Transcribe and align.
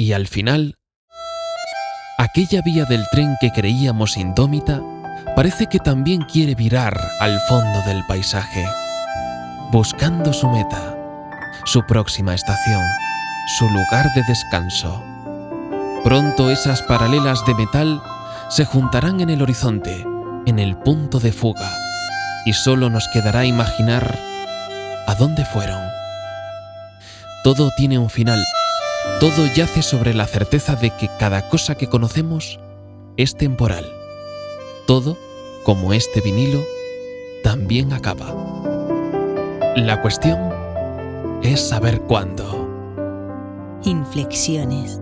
Y 0.00 0.14
al 0.14 0.28
final, 0.28 0.78
aquella 2.16 2.62
vía 2.62 2.86
del 2.86 3.04
tren 3.12 3.36
que 3.38 3.52
creíamos 3.52 4.16
indómita 4.16 4.80
parece 5.36 5.66
que 5.66 5.78
también 5.78 6.22
quiere 6.22 6.54
virar 6.54 6.98
al 7.20 7.38
fondo 7.40 7.82
del 7.82 8.02
paisaje, 8.06 8.64
buscando 9.70 10.32
su 10.32 10.48
meta, 10.48 10.96
su 11.66 11.84
próxima 11.84 12.34
estación, 12.34 12.82
su 13.58 13.68
lugar 13.68 14.06
de 14.14 14.22
descanso. 14.26 15.04
Pronto 16.02 16.50
esas 16.50 16.80
paralelas 16.84 17.44
de 17.44 17.54
metal 17.54 18.00
se 18.48 18.64
juntarán 18.64 19.20
en 19.20 19.28
el 19.28 19.42
horizonte, 19.42 20.06
en 20.46 20.58
el 20.58 20.78
punto 20.78 21.20
de 21.20 21.32
fuga, 21.32 21.76
y 22.46 22.54
solo 22.54 22.88
nos 22.88 23.06
quedará 23.12 23.44
imaginar 23.44 24.18
a 25.06 25.14
dónde 25.16 25.44
fueron. 25.44 25.82
Todo 27.44 27.70
tiene 27.76 27.98
un 27.98 28.08
final, 28.08 28.42
todo 29.20 29.46
yace 29.54 29.82
sobre 29.82 30.14
la 30.14 30.26
certeza 30.26 30.76
de 30.76 30.90
que 30.96 31.08
cada 31.18 31.48
cosa 31.48 31.74
que 31.74 31.88
conocemos 31.88 32.58
es 33.16 33.36
temporal. 33.36 33.84
Todo, 34.86 35.16
como 35.64 35.92
este 35.92 36.20
vinilo, 36.20 36.64
también 37.42 37.92
acaba. 37.92 38.34
La 39.76 40.00
cuestión 40.02 40.38
es 41.42 41.60
saber 41.60 42.00
cuándo. 42.02 42.68
Inflexiones. 43.84 45.00